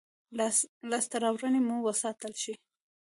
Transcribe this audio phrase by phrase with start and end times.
[0.91, 2.53] لاسته راوړنې مو وساتل شي.